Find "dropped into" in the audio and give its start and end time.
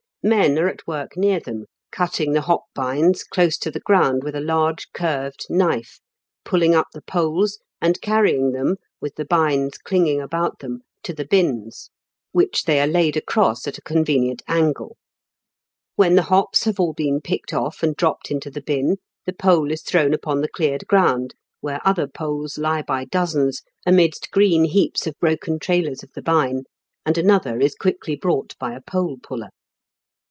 17.95-18.51